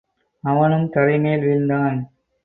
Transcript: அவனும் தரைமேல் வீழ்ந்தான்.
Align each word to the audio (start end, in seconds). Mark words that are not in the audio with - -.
அவனும் 0.43 0.87
தரைமேல் 0.93 1.43
வீழ்ந்தான். 1.43 1.99